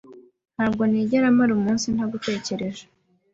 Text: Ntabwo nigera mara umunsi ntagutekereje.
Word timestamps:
Ntabwo 0.55 0.81
nigera 0.89 1.35
mara 1.37 1.51
umunsi 1.55 1.85
ntagutekereje. 1.95 2.83